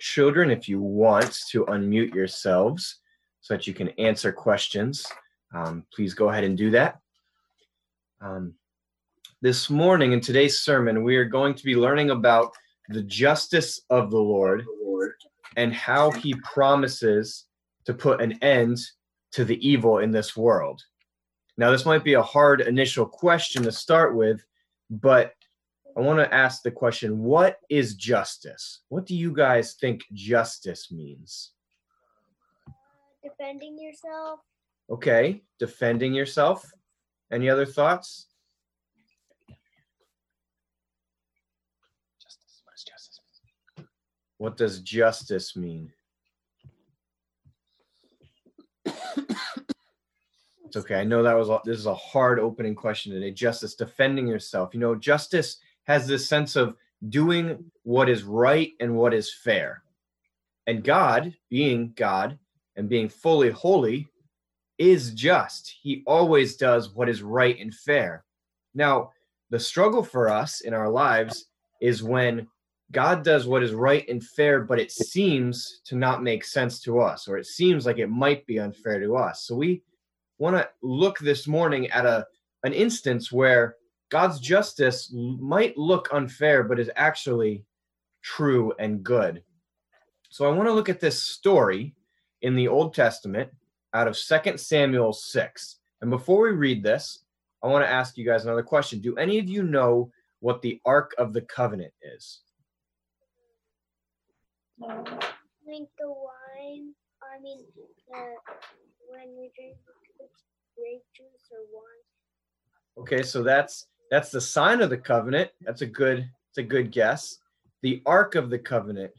[0.00, 3.00] children, if you want to unmute yourselves
[3.40, 5.06] so that you can answer questions,
[5.54, 6.98] um, please go ahead and do that.
[8.20, 8.54] Um,
[9.42, 12.52] this morning in today's sermon, we are going to be learning about
[12.88, 14.64] the justice of the Lord
[15.56, 17.46] and how he promises
[17.84, 18.78] to put an end
[19.32, 20.82] to the evil in this world.
[21.56, 24.44] Now, this might be a hard initial question to start with,
[24.90, 25.32] but
[26.00, 28.80] I want to ask the question what is justice?
[28.88, 31.50] What do you guys think justice means?
[32.66, 32.72] Uh,
[33.22, 34.40] defending yourself.
[34.88, 36.64] Okay, defending yourself.
[37.30, 38.28] Any other thoughts?
[42.18, 42.62] Justice.
[42.64, 43.20] What does justice
[43.76, 43.86] mean?
[44.38, 45.92] What does justice mean?
[50.64, 50.94] It's okay.
[50.94, 53.32] I know that was a, this is a hard opening question today.
[53.32, 54.72] Justice, defending yourself.
[54.72, 55.58] You know, justice
[55.90, 56.76] has this sense of
[57.08, 59.82] doing what is right and what is fair.
[60.68, 62.38] And God, being God
[62.76, 64.06] and being fully holy,
[64.78, 65.74] is just.
[65.82, 68.24] He always does what is right and fair.
[68.72, 69.10] Now,
[69.50, 71.46] the struggle for us in our lives
[71.80, 72.46] is when
[72.92, 77.00] God does what is right and fair, but it seems to not make sense to
[77.00, 79.42] us, or it seems like it might be unfair to us.
[79.44, 79.82] So we
[80.38, 82.28] want to look this morning at a
[82.62, 83.74] an instance where
[84.10, 87.64] God's justice might look unfair, but is actually
[88.22, 89.42] true and good.
[90.28, 91.94] So I want to look at this story
[92.42, 93.50] in the Old Testament
[93.94, 95.76] out of 2 Samuel 6.
[96.00, 97.20] And before we read this,
[97.62, 99.00] I want to ask you guys another question.
[99.00, 102.40] Do any of you know what the Ark of the Covenant is?
[104.80, 106.94] Drink the wine.
[107.22, 108.34] I mean, the,
[109.08, 109.76] when we drink
[110.76, 112.02] grape juice or wine.
[112.96, 115.50] Okay, so that's that's the sign of the covenant.
[115.62, 117.38] That's a good it's a good guess.
[117.82, 119.12] The Ark of the Covenant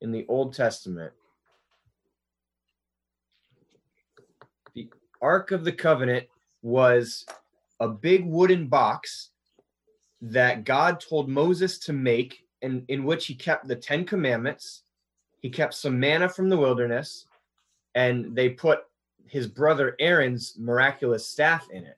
[0.00, 1.12] in the Old Testament.
[4.74, 4.88] The
[5.20, 6.26] Ark of the Covenant
[6.62, 7.26] was
[7.80, 9.30] a big wooden box
[10.22, 14.82] that God told Moses to make, and in which he kept the Ten Commandments.
[15.40, 17.26] He kept some manna from the wilderness,
[17.94, 18.80] and they put
[19.26, 21.96] his brother Aaron's miraculous staff in it.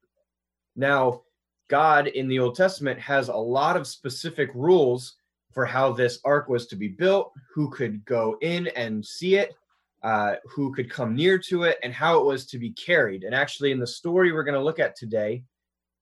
[0.77, 1.23] Now,
[1.73, 5.15] God in the Old Testament has a lot of specific rules
[5.55, 9.55] for how this ark was to be built, who could go in and see it,
[10.03, 13.25] uh, who could come near to it, and how it was to be carried.
[13.25, 15.45] And actually, in the story we're going to look at today,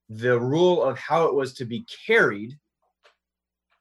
[0.09, 2.59] the rule of how it was to be carried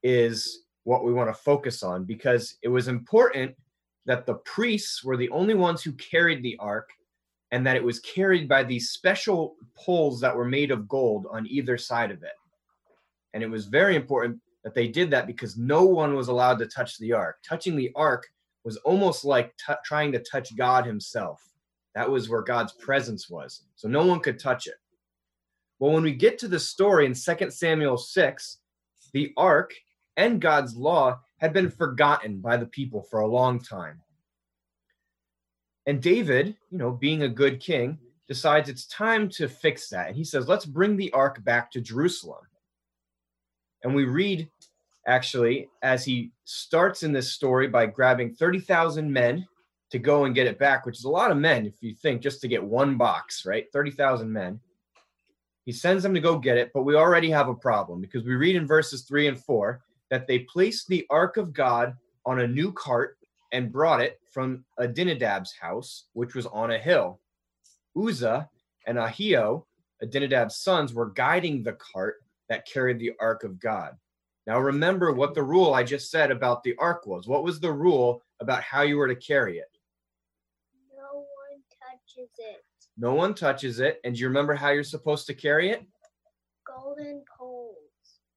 [0.03, 3.55] is what we want to focus on because it was important
[4.05, 6.91] that the priests were the only ones who carried the ark
[7.51, 11.47] and that it was carried by these special poles that were made of gold on
[11.47, 12.33] either side of it.
[13.33, 16.67] And it was very important that they did that because no one was allowed to
[16.67, 17.37] touch the ark.
[17.47, 18.27] Touching the ark
[18.63, 21.41] was almost like t- trying to touch God himself.
[21.95, 23.63] That was where God's presence was.
[23.75, 24.75] So no one could touch it.
[25.79, 28.57] Well, when we get to the story in 2 Samuel 6,
[29.13, 29.73] the ark
[30.17, 34.01] and God's law had been forgotten by the people for a long time.
[35.89, 40.09] And David, you know, being a good king, decides it's time to fix that.
[40.09, 42.43] And he says, let's bring the ark back to Jerusalem.
[43.83, 44.51] And we read,
[45.07, 49.47] actually, as he starts in this story by grabbing 30,000 men
[49.89, 52.21] to go and get it back, which is a lot of men, if you think,
[52.21, 53.65] just to get one box, right?
[53.73, 54.59] 30,000 men.
[55.65, 58.35] He sends them to go get it, but we already have a problem because we
[58.35, 61.97] read in verses three and four that they placed the ark of God
[62.27, 63.17] on a new cart
[63.51, 67.19] and brought it from Abinadab's house, which was on a hill.
[67.95, 68.49] Uzzah
[68.85, 69.65] and Ahio,
[70.03, 73.95] Abinadab's sons, were guiding the cart that carried the ark of God.
[74.47, 77.27] Now remember what the rule I just said about the ark was.
[77.27, 79.69] What was the rule about how you were to carry it?
[80.95, 82.65] No one touches it.
[82.97, 83.99] No one touches it.
[84.03, 85.85] And do you remember how you're supposed to carry it?
[86.65, 87.75] Golden poles.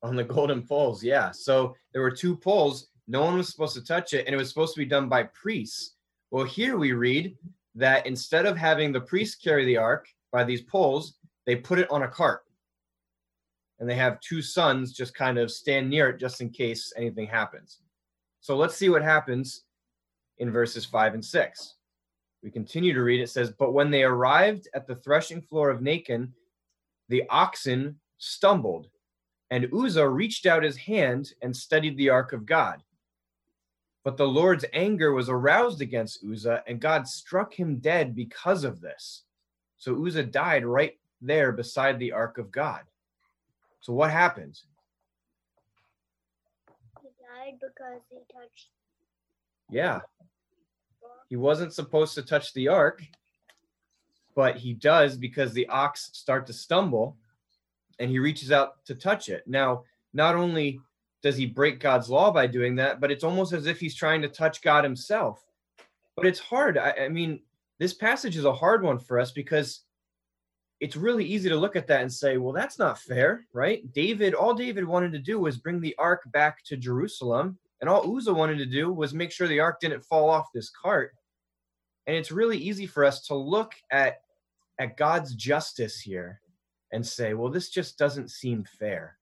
[0.02, 1.30] On the golden poles, yeah.
[1.30, 2.88] So there were two poles.
[3.12, 5.24] No one was supposed to touch it, and it was supposed to be done by
[5.24, 5.96] priests.
[6.30, 7.36] Well, here we read
[7.74, 11.90] that instead of having the priests carry the ark by these poles, they put it
[11.90, 12.44] on a cart.
[13.78, 17.26] And they have two sons just kind of stand near it just in case anything
[17.26, 17.80] happens.
[18.40, 19.64] So let's see what happens
[20.38, 21.74] in verses 5 and 6.
[22.42, 23.20] We continue to read.
[23.20, 26.30] It says, But when they arrived at the threshing floor of Nacon,
[27.10, 28.88] the oxen stumbled,
[29.50, 32.82] and Uzzah reached out his hand and steadied the ark of God.
[34.04, 38.80] But the Lord's anger was aroused against Uzzah, and God struck him dead because of
[38.80, 39.22] this.
[39.78, 42.82] So Uzzah died right there beside the ark of God.
[43.80, 44.60] So what happened?
[47.00, 48.68] He died because he touched
[49.70, 50.00] Yeah.
[51.28, 53.02] He wasn't supposed to touch the ark,
[54.34, 57.16] but he does because the ox start to stumble
[57.98, 59.46] and he reaches out to touch it.
[59.46, 60.80] Now, not only
[61.22, 64.22] does he break God's law by doing that, but it's almost as if he's trying
[64.22, 65.44] to touch God himself.
[66.16, 66.76] But it's hard.
[66.76, 67.40] I, I mean,
[67.78, 69.82] this passage is a hard one for us because
[70.80, 73.90] it's really easy to look at that and say, well, that's not fair, right?
[73.92, 78.16] David, all David wanted to do was bring the ark back to Jerusalem, and all
[78.16, 81.12] Uzzah wanted to do was make sure the ark didn't fall off this cart.
[82.06, 84.22] And it's really easy for us to look at
[84.78, 86.40] at God's justice here
[86.90, 89.16] and say, well, this just doesn't seem fair.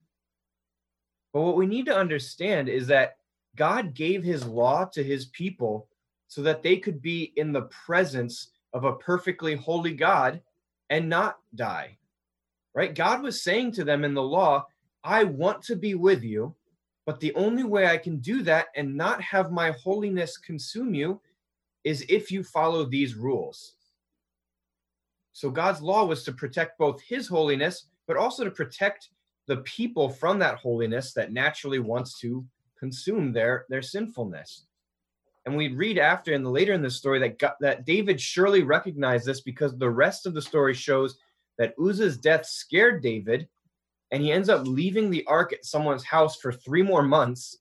[1.32, 3.16] But what we need to understand is that
[3.56, 5.88] God gave his law to his people
[6.28, 10.40] so that they could be in the presence of a perfectly holy God
[10.88, 11.98] and not die.
[12.74, 12.94] Right?
[12.94, 14.66] God was saying to them in the law,
[15.02, 16.54] I want to be with you,
[17.06, 21.20] but the only way I can do that and not have my holiness consume you
[21.82, 23.74] is if you follow these rules.
[25.32, 29.08] So God's law was to protect both his holiness, but also to protect
[29.50, 32.46] the people from that holiness that naturally wants to
[32.78, 34.66] consume their their sinfulness.
[35.44, 39.26] And we read after the later in the story that God, that David surely recognized
[39.26, 41.18] this because the rest of the story shows
[41.58, 43.48] that Uzzah's death scared David,
[44.12, 47.58] and he ends up leaving the ark at someone's house for three more months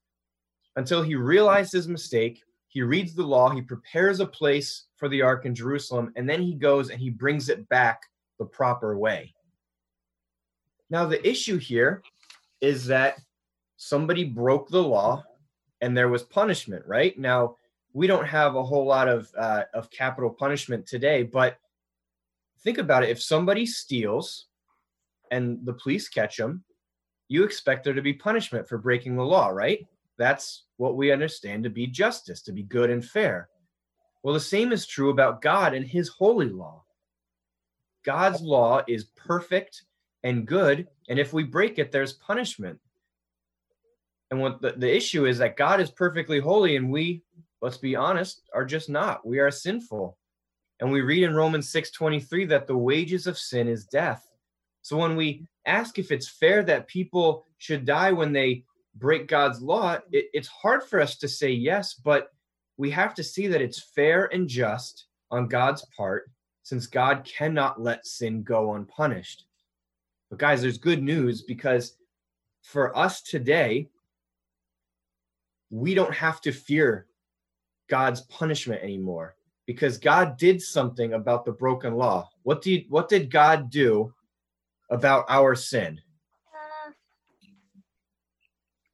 [0.75, 2.43] until he realized his mistake.
[2.67, 6.43] He reads the law, he prepares a place for the ark in Jerusalem, and then
[6.43, 8.03] he goes and he brings it back
[8.37, 9.33] the proper way.
[10.89, 12.01] Now, the issue here
[12.61, 13.19] is that
[13.77, 15.23] somebody broke the law
[15.81, 17.17] and there was punishment, right?
[17.17, 17.55] Now,
[17.93, 21.57] we don't have a whole lot of uh, of capital punishment today, but
[22.63, 23.09] think about it.
[23.09, 24.47] If somebody steals
[25.31, 26.63] and the police catch them,
[27.27, 29.85] you expect there to be punishment for breaking the law, right?
[30.17, 33.49] That's what we understand to be justice, to be good and fair.
[34.21, 36.83] Well, the same is true about God and his holy law.
[38.03, 39.83] God's law is perfect
[40.23, 42.79] and good, and if we break it, there's punishment.
[44.31, 47.23] And what the, the issue is that God is perfectly holy, and we,
[47.61, 49.25] let's be honest, are just not.
[49.25, 50.17] We are sinful.
[50.79, 54.25] And we read in Romans 6:23 that the wages of sin is death.
[54.81, 58.63] So when we ask if it's fair that people should die when they
[58.95, 62.29] break God's law, it, it's hard for us to say yes, but
[62.77, 66.31] we have to see that it's fair and just on God's part,
[66.63, 69.45] since God cannot let sin go unpunished.
[70.29, 71.95] But guys, there's good news because
[72.61, 73.89] for us today,
[75.69, 77.07] we don't have to fear
[77.89, 79.35] God's punishment anymore
[79.65, 82.29] because God did something about the broken law.
[82.43, 84.13] What did what did God do
[84.89, 85.99] about our sin?
[86.53, 86.91] Uh,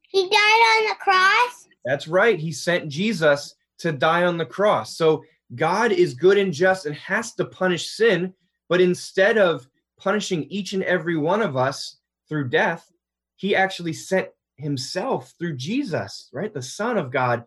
[0.01, 1.67] he died on the cross.
[1.85, 2.39] That's right.
[2.39, 4.97] He sent Jesus to die on the cross.
[4.97, 5.23] So
[5.53, 8.33] God is good and just and has to punish sin,
[8.67, 9.67] but instead of
[9.97, 11.97] punishing each and every one of us
[12.27, 12.92] through death,
[13.36, 16.53] he actually sent himself through Jesus, right?
[16.53, 17.45] The Son of God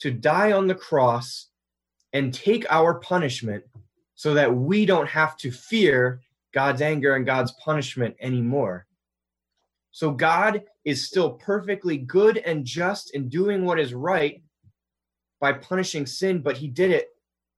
[0.00, 1.48] to die on the cross
[2.12, 3.64] and take our punishment
[4.14, 6.20] so that we don't have to fear
[6.52, 8.86] God's anger and God's punishment anymore.
[9.90, 14.42] So God is still perfectly good and just in doing what is right
[15.40, 17.08] by punishing sin, but he did it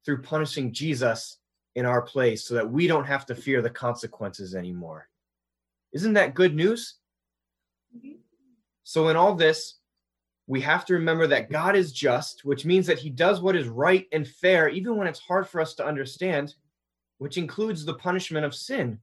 [0.05, 1.40] through punishing Jesus
[1.81, 5.09] in our place so that we don't have to fear the consequences anymore.
[5.93, 6.97] Isn't that good news?
[8.85, 9.79] So, in all this,
[10.47, 13.67] we have to remember that God is just, which means that he does what is
[13.67, 16.55] right and fair, even when it's hard for us to understand,
[17.17, 18.99] which includes the punishment of sin.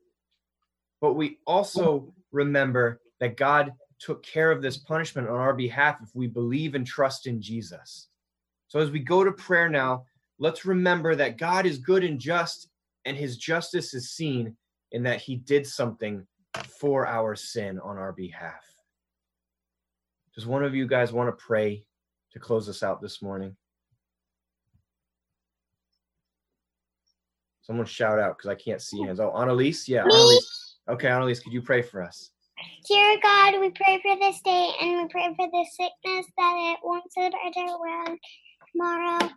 [1.02, 6.10] But we also remember that God took care of this punishment on our behalf if
[6.14, 8.08] we believe and trust in Jesus.
[8.68, 10.06] So, as we go to prayer now,
[10.40, 12.70] let's remember that God is good and just,
[13.06, 14.56] and his justice is seen
[14.92, 16.26] in that he did something
[16.80, 18.64] for our sin on our behalf.
[20.36, 21.84] Does one of you guys want to pray
[22.32, 23.56] to close us out this morning?
[27.62, 29.20] Someone shout out because I can't see hands.
[29.20, 29.90] Oh, Annalise?
[29.90, 30.76] Yeah, Annalise.
[30.88, 32.32] Okay, Annalise, could you pray for us?
[32.88, 36.80] Dear God, we pray for this day and we pray for the sickness that it
[36.84, 38.20] won't spread around
[38.72, 39.30] tomorrow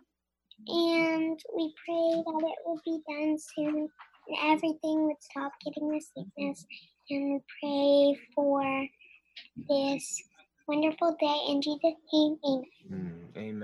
[0.67, 3.89] and we pray that it will be done soon
[4.27, 6.65] and everything would stop getting the sickness.
[7.09, 8.87] And we pray for
[9.69, 10.23] this
[10.67, 11.81] wonderful day in Jesus'
[12.13, 12.37] name.
[12.45, 12.63] Amen.
[12.91, 13.57] Mm, amen.